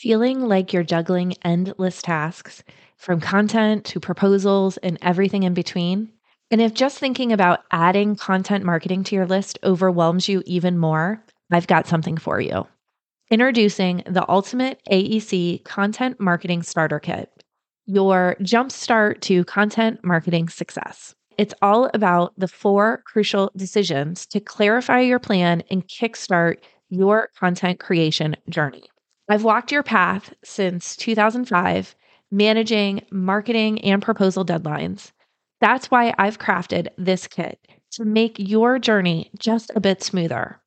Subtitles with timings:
[0.00, 2.62] Feeling like you're juggling endless tasks
[2.98, 6.12] from content to proposals and everything in between?
[6.52, 11.20] And if just thinking about adding content marketing to your list overwhelms you even more,
[11.50, 12.64] I've got something for you.
[13.28, 17.42] Introducing the Ultimate AEC Content Marketing Starter Kit,
[17.86, 21.16] your jumpstart to content marketing success.
[21.38, 26.58] It's all about the four crucial decisions to clarify your plan and kickstart
[26.88, 28.84] your content creation journey.
[29.28, 31.94] I've walked your path since 2005,
[32.30, 35.12] managing marketing and proposal deadlines.
[35.60, 37.58] That's why I've crafted this kit
[37.92, 40.60] to make your journey just a bit smoother.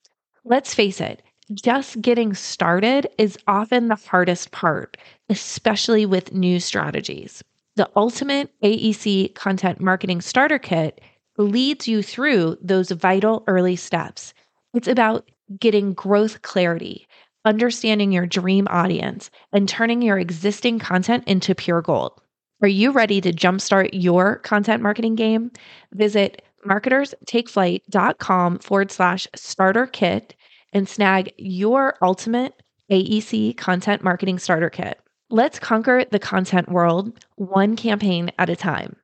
[0.44, 4.96] Let's face it, just getting started is often the hardest part,
[5.30, 7.44] especially with new strategies.
[7.78, 11.02] The Ultimate AEC Content Marketing Starter Kit
[11.38, 14.34] leads you through those vital early steps.
[14.74, 17.08] It's about getting growth clarity,
[17.46, 22.22] understanding your dream audience, and turning your existing content into pure gold.
[22.62, 25.52] Are you ready to jumpstart your content marketing game?
[25.94, 30.36] Visit marketerstakeflight.com forward slash starter kit
[30.74, 32.54] and snag your ultimate
[32.92, 35.00] AEC content marketing starter kit.
[35.30, 38.96] Let's conquer the content world one campaign at a time.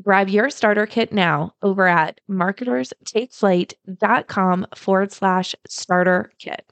[0.00, 6.71] Grab your starter kit now over at marketerstakeflight.com forward slash starter kit.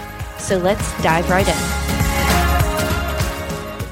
[0.41, 1.55] So let's dive right in.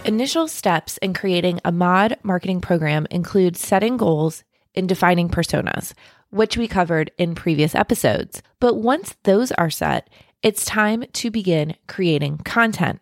[0.06, 5.94] Initial steps in creating a mod marketing program include setting goals and defining personas,
[6.32, 8.42] which we covered in previous episodes.
[8.60, 10.10] But once those are set,
[10.42, 13.00] it's time to begin creating content.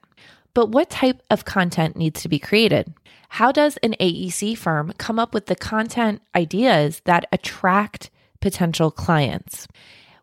[0.54, 2.94] But what type of content needs to be created?
[3.30, 8.10] How does an AEC firm come up with the content ideas that attract
[8.42, 9.68] potential clients?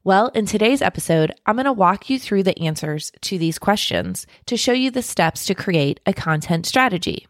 [0.06, 4.26] Well, in today's episode, I'm going to walk you through the answers to these questions
[4.44, 7.26] to show you the steps to create a content strategy.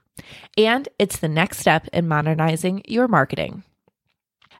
[0.59, 3.63] And it's the next step in modernizing your marketing.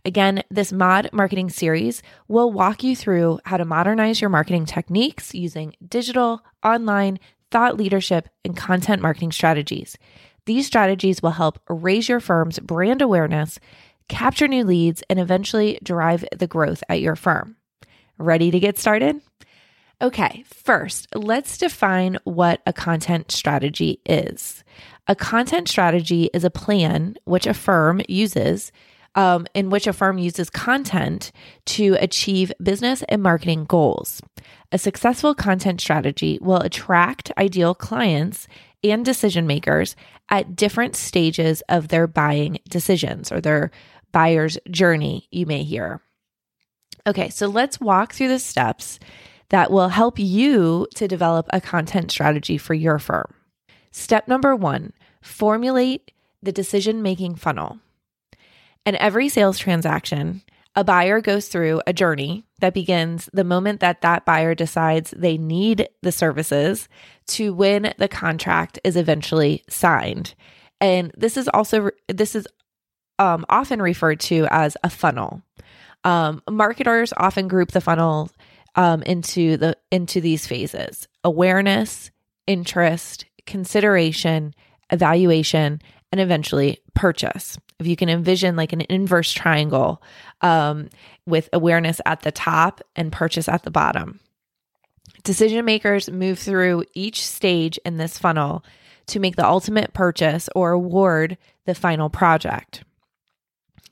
[0.05, 5.35] Again, this mod marketing series will walk you through how to modernize your marketing techniques
[5.35, 7.19] using digital, online,
[7.51, 9.99] thought leadership, and content marketing strategies.
[10.47, 13.59] These strategies will help raise your firm's brand awareness,
[14.07, 17.57] capture new leads, and eventually drive the growth at your firm.
[18.19, 19.21] Ready to get started?
[20.01, 24.63] Okay, first, let's define what a content strategy is.
[25.07, 28.73] A content strategy is a plan which a firm uses,
[29.15, 31.33] um, in which a firm uses content
[31.67, 34.21] to achieve business and marketing goals.
[34.73, 38.49] A successful content strategy will attract ideal clients
[38.83, 39.97] and decision makers
[40.29, 43.71] at different stages of their buying decisions or their
[44.13, 46.01] buyer's journey, you may hear.
[47.07, 48.99] Okay, so let's walk through the steps
[49.51, 53.35] that will help you to develop a content strategy for your firm.
[53.91, 54.93] Step number one
[55.23, 56.11] formulate
[56.43, 57.79] the decision making funnel.
[58.85, 60.43] In every sales transaction,
[60.77, 65.39] a buyer goes through a journey that begins the moment that that buyer decides they
[65.39, 66.89] need the services
[67.29, 70.35] to when the contract is eventually signed.
[70.81, 72.49] And this is also this is
[73.19, 75.43] um, often referred to as a funnel.
[76.05, 78.31] Um, marketers often group the funnel
[78.75, 82.11] um, into the into these phases: awareness,
[82.47, 84.55] interest, consideration,
[84.91, 85.81] evaluation,
[86.13, 87.59] and eventually purchase.
[87.81, 90.03] If you can envision like an inverse triangle
[90.41, 90.91] um,
[91.27, 94.21] with awareness at the top and purchase at the bottom.
[95.25, 98.65] Decision makers move through each stage in this funnel
[99.07, 102.85] to make the ultimate purchase or award the final project.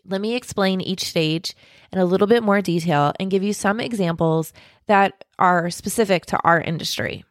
[0.08, 1.54] Let me explain each stage
[1.92, 4.52] in a little bit more detail and give you some examples
[4.86, 7.24] that are specific to our industry.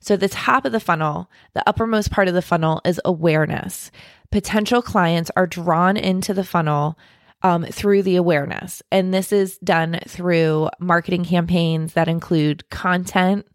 [0.00, 3.90] So, the top of the funnel, the uppermost part of the funnel is awareness.
[4.30, 6.98] Potential clients are drawn into the funnel
[7.42, 8.82] um, through the awareness.
[8.90, 13.46] And this is done through marketing campaigns that include content,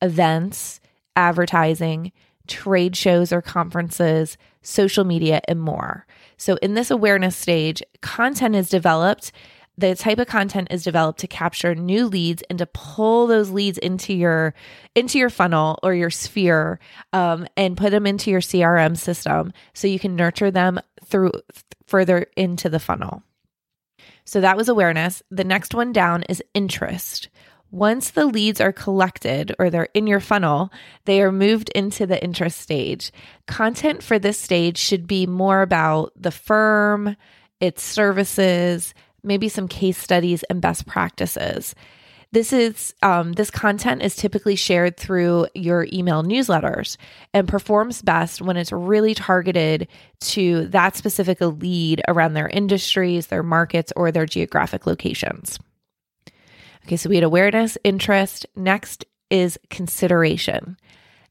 [0.00, 0.80] events,
[1.16, 2.12] advertising,
[2.46, 6.06] trade shows or conferences, social media, and more.
[6.42, 9.30] So, in this awareness stage, content is developed.
[9.78, 13.78] The type of content is developed to capture new leads and to pull those leads
[13.78, 14.52] into your
[14.96, 16.80] into your funnel or your sphere
[17.12, 21.30] um, and put them into your crm system so you can nurture them through
[21.86, 23.22] further into the funnel.
[24.24, 25.22] So that was awareness.
[25.30, 27.28] The next one down is interest
[27.72, 30.70] once the leads are collected or they're in your funnel,
[31.06, 33.10] they are moved into the interest stage.
[33.46, 37.16] Content for this stage should be more about the firm,
[37.60, 38.92] its services,
[39.24, 41.74] maybe some case studies and best practices.
[42.30, 46.96] This is um, this content is typically shared through your email newsletters
[47.34, 49.88] and performs best when it's really targeted
[50.20, 55.58] to that specific lead around their industries, their markets, or their geographic locations.
[56.84, 58.46] Okay, so we had awareness, interest.
[58.56, 60.76] Next is consideration.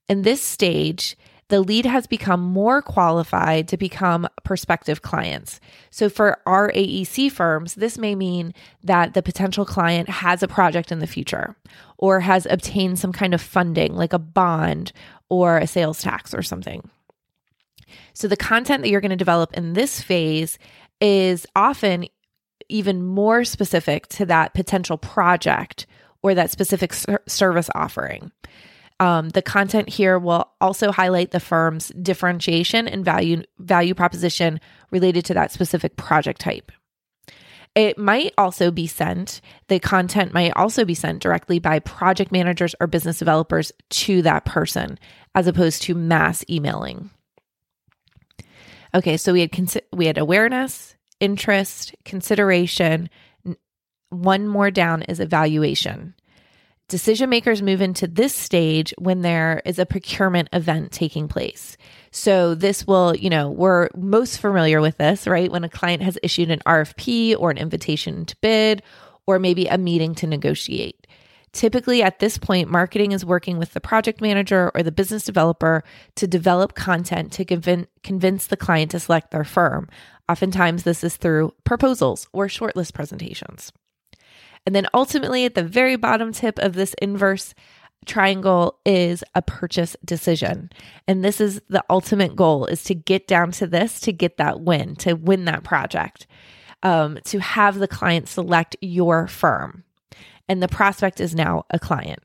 [0.07, 1.17] In this stage,
[1.51, 5.59] the lead has become more qualified to become prospective clients.
[5.89, 8.53] So for our AEC firms, this may mean
[8.83, 11.57] that the potential client has a project in the future
[11.97, 14.93] or has obtained some kind of funding, like a bond
[15.27, 16.89] or a sales tax or something.
[18.13, 20.57] So the content that you're going to develop in this phase
[21.01, 22.05] is often
[22.71, 25.85] even more specific to that potential project
[26.23, 28.31] or that specific ser- service offering.
[28.99, 34.59] Um, the content here will also highlight the firm's differentiation and value value proposition
[34.91, 36.71] related to that specific project type.
[37.73, 42.75] It might also be sent, the content might also be sent directly by project managers
[42.79, 44.99] or business developers to that person
[45.33, 47.09] as opposed to mass emailing.
[48.93, 53.09] Okay, so we had cons- we had awareness, interest, consideration.
[54.09, 56.15] One more down is evaluation.
[56.89, 61.77] Decision makers move into this stage when there is a procurement event taking place.
[62.11, 65.49] So, this will, you know, we're most familiar with this, right?
[65.49, 68.83] When a client has issued an RFP or an invitation to bid,
[69.25, 71.07] or maybe a meeting to negotiate.
[71.53, 75.83] Typically, at this point, marketing is working with the project manager or the business developer
[76.15, 79.89] to develop content to convin- convince the client to select their firm.
[80.29, 83.73] Oftentimes, this is through proposals or shortlist presentations.
[84.65, 87.53] And then ultimately, at the very bottom tip of this inverse
[88.05, 90.69] triangle is a purchase decision.
[91.07, 94.61] And this is the ultimate goal is to get down to this, to get that
[94.61, 96.27] win, to win that project,
[96.81, 99.83] um, to have the client select your firm.
[100.51, 102.19] And the prospect is now a client.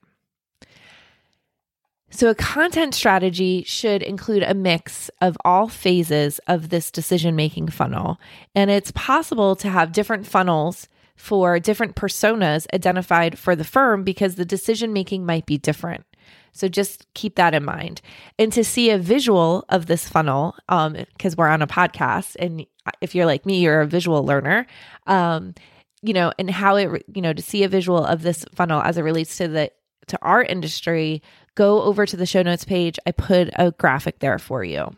[2.11, 7.69] So, a content strategy should include a mix of all phases of this decision making
[7.69, 8.19] funnel.
[8.53, 14.35] And it's possible to have different funnels for different personas identified for the firm because
[14.35, 16.05] the decision making might be different.
[16.51, 18.01] So, just keep that in mind.
[18.41, 22.67] And to see a visual of this funnel, because um, we're on a podcast, and
[23.01, 24.67] if you're like me, you're a visual learner.
[25.07, 25.55] Um,
[26.03, 28.99] you know, and how it, you know, to see a visual of this funnel as
[28.99, 29.71] it relates to the
[30.09, 31.23] to our industry,
[31.57, 32.99] go over to the show notes page.
[33.07, 34.95] I put a graphic there for you.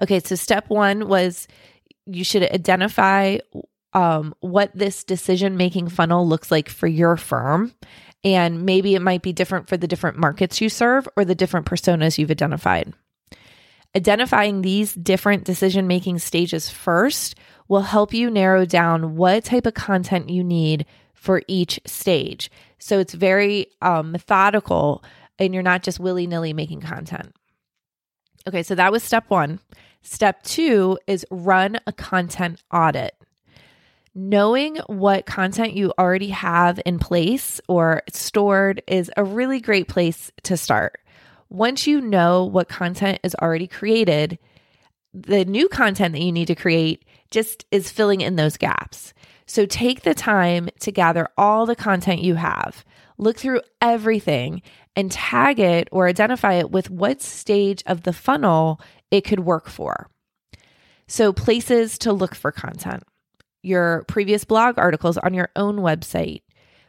[0.00, 1.48] Okay, so step one was
[2.06, 3.38] you should identify
[3.92, 7.72] um, what this decision making funnel looks like for your firm.
[8.22, 11.66] And maybe it might be different for the different markets you serve or the different
[11.66, 12.92] personas you've identified.
[13.96, 17.36] Identifying these different decision making stages first
[17.68, 22.50] will help you narrow down what type of content you need for each stage.
[22.78, 25.04] So it's very um, methodical
[25.38, 27.34] and you're not just willy nilly making content.
[28.46, 29.60] Okay, so that was step one.
[30.02, 33.14] Step two is run a content audit.
[34.14, 40.30] Knowing what content you already have in place or stored is a really great place
[40.42, 41.00] to start.
[41.54, 44.36] Once you know what content is already created,
[45.12, 49.14] the new content that you need to create just is filling in those gaps.
[49.46, 52.84] So take the time to gather all the content you have,
[53.18, 54.62] look through everything,
[54.96, 58.80] and tag it or identify it with what stage of the funnel
[59.12, 60.10] it could work for.
[61.06, 63.04] So, places to look for content
[63.62, 66.42] your previous blog articles on your own website,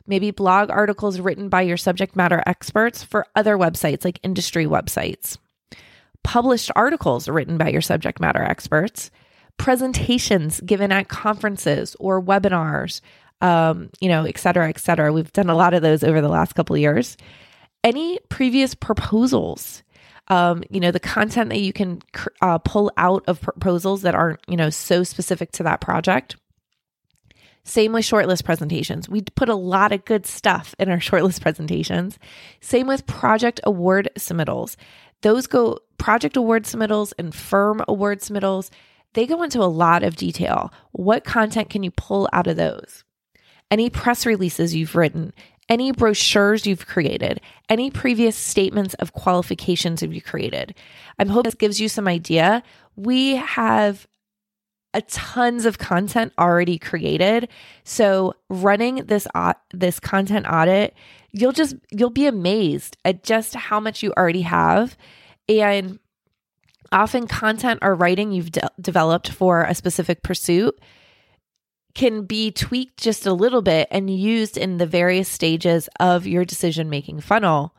[0.07, 5.37] maybe blog articles written by your subject matter experts for other websites like industry websites,
[6.23, 9.11] published articles written by your subject matter experts
[9.57, 13.01] presentations given at conferences or webinars,
[13.41, 15.13] um, you know, et cetera, et cetera.
[15.13, 17.15] We've done a lot of those over the last couple of years.
[17.83, 19.83] Any previous proposals,
[20.27, 22.01] um, you know, the content that you can
[22.41, 26.35] uh, pull out of proposals that aren't, you know, so specific to that project.
[27.65, 29.09] Same with shortlist presentations.
[29.09, 32.17] We put a lot of good stuff in our shortlist presentations.
[32.61, 34.77] Same with project award submittals.
[35.21, 38.69] Those go project award submittals and firm award submittals
[39.15, 40.71] they go into a lot of detail.
[40.91, 43.03] What content can you pull out of those?
[43.71, 45.33] Any press releases you've written,
[45.69, 50.75] any brochures you've created, any previous statements of qualifications have you created.
[51.17, 52.61] I'm hoping this gives you some idea.
[52.97, 54.05] We have
[54.95, 57.49] a tons of content already created.
[57.83, 59.27] So running this
[59.73, 60.95] this content audit,
[61.31, 64.97] you'll just you'll be amazed at just how much you already have
[65.47, 65.99] and
[66.91, 70.79] often content or writing you've de- developed for a specific pursuit
[71.93, 76.45] can be tweaked just a little bit and used in the various stages of your
[76.45, 77.73] decision making funnel.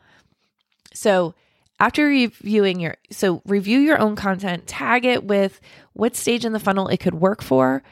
[0.93, 1.35] So,
[1.79, 5.61] after reviewing your so review your own content, tag it with
[5.97, 7.83] what stage in the funnel it could work for,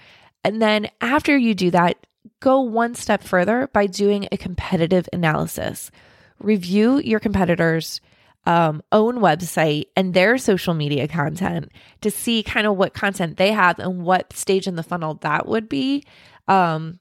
[0.43, 2.05] and then after you do that,
[2.39, 5.91] go one step further by doing a competitive analysis.
[6.39, 8.01] Review your competitors'
[8.45, 11.71] um, own website and their social media content
[12.01, 15.47] to see kind of what content they have and what stage in the funnel that
[15.47, 16.03] would be.
[16.47, 16.99] Um,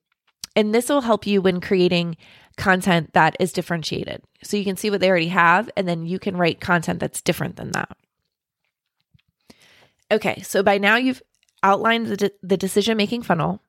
[0.56, 2.16] and this will help you when creating
[2.56, 4.22] content that is differentiated.
[4.42, 7.20] So you can see what they already have, and then you can write content that's
[7.20, 7.96] different than that.
[10.10, 11.22] Okay, so by now you've
[11.62, 13.60] outlined the, de- the decision making funnel,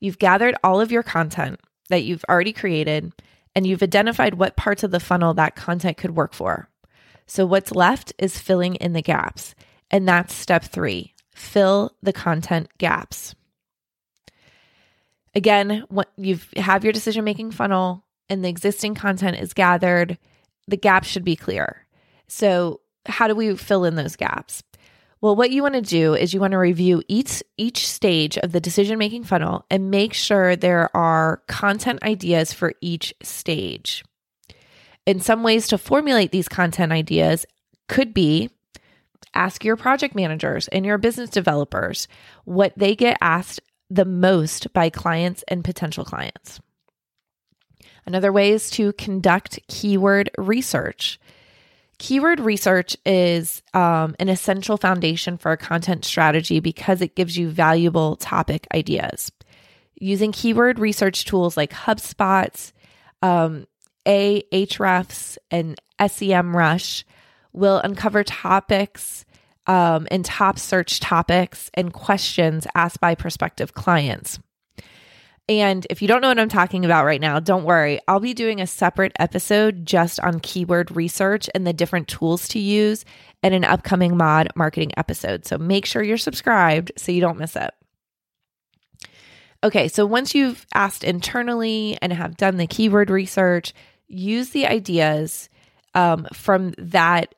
[0.00, 3.12] you've gathered all of your content that you've already created,
[3.54, 6.68] and you've identified what parts of the funnel that content could work for.
[7.26, 9.54] So what's left is filling in the gaps.
[9.90, 13.34] And that's step three fill the content gaps.
[15.34, 20.18] Again, what you have your decision making funnel and the existing content is gathered,
[20.66, 21.86] the gaps should be clear.
[22.26, 24.62] So, how do we fill in those gaps?
[25.20, 28.52] Well, what you want to do is you want to review each each stage of
[28.52, 34.04] the decision making funnel and make sure there are content ideas for each stage.
[35.06, 37.46] In some ways to formulate these content ideas
[37.88, 38.50] could be
[39.34, 42.06] ask your project managers and your business developers
[42.44, 43.60] what they get asked
[43.90, 46.60] the most by clients and potential clients.
[48.06, 51.18] Another way is to conduct keyword research.
[51.98, 57.50] Keyword research is um, an essential foundation for a content strategy because it gives you
[57.50, 59.32] valuable topic ideas.
[60.00, 62.72] Using keyword research tools like HubSpot,
[63.20, 63.66] um,
[64.06, 67.02] Ahrefs and SEMrush
[67.52, 69.24] will uncover topics
[69.66, 74.38] um, and top search topics and questions asked by prospective clients.
[75.48, 78.00] And if you don't know what I'm talking about right now, don't worry.
[78.06, 82.58] I'll be doing a separate episode just on keyword research and the different tools to
[82.58, 83.06] use
[83.42, 85.46] in an upcoming mod marketing episode.
[85.46, 87.70] So make sure you're subscribed so you don't miss it.
[89.64, 93.72] Okay, so once you've asked internally and have done the keyword research,
[94.06, 95.48] use the ideas
[95.94, 97.34] um, from that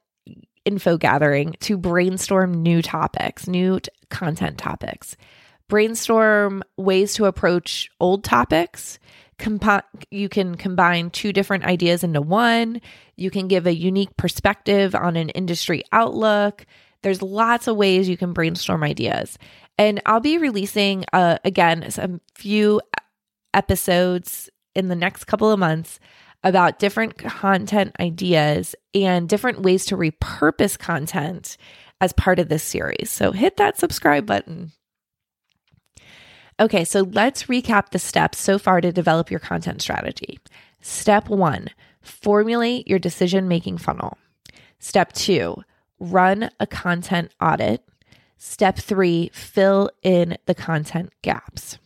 [0.64, 5.16] info gathering to brainstorm new topics, new t- content topics.
[5.70, 8.98] Brainstorm ways to approach old topics.
[10.10, 12.82] You can combine two different ideas into one.
[13.16, 16.66] You can give a unique perspective on an industry outlook.
[17.02, 19.38] There's lots of ways you can brainstorm ideas.
[19.78, 22.82] And I'll be releasing, uh, again, a few
[23.54, 25.98] episodes in the next couple of months
[26.44, 31.56] about different content ideas and different ways to repurpose content
[32.00, 33.10] as part of this series.
[33.10, 34.72] So hit that subscribe button.
[36.60, 40.38] Okay, so let's recap the steps so far to develop your content strategy.
[40.82, 41.70] Step one,
[42.02, 44.18] formulate your decision making funnel.
[44.78, 45.56] Step two,
[45.98, 47.82] run a content audit.
[48.36, 51.78] Step three, fill in the content gaps.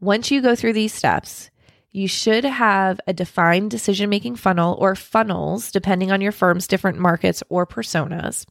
[0.00, 1.50] Once you go through these steps,
[1.90, 6.98] you should have a defined decision making funnel or funnels, depending on your firm's different
[6.98, 8.44] markets or personas.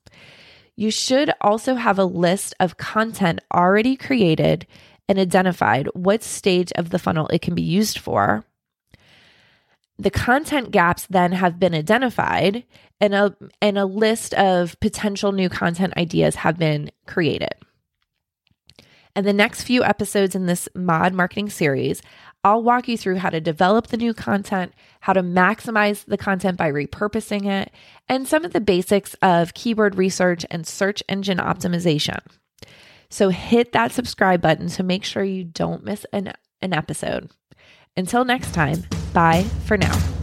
[0.75, 4.65] You should also have a list of content already created
[5.07, 8.45] and identified what stage of the funnel it can be used for.
[9.99, 12.63] The content gaps then have been identified
[12.99, 17.53] and a, and a list of potential new content ideas have been created.
[19.15, 22.01] And the next few episodes in this mod marketing series,
[22.43, 26.57] I'll walk you through how to develop the new content, how to maximize the content
[26.57, 27.71] by repurposing it,
[28.09, 32.19] and some of the basics of keyword research and search engine optimization.
[33.09, 37.31] So hit that subscribe button to make sure you don't miss an, an episode.
[37.95, 38.83] Until next time,
[39.13, 40.22] bye for now.